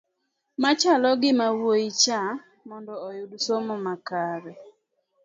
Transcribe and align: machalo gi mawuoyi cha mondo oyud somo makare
machalo 0.63 1.09
gi 1.21 1.31
mawuoyi 1.39 1.89
cha 2.01 2.19
mondo 2.67 2.93
oyud 3.07 3.31
somo 3.45 3.75
makare 3.85 4.53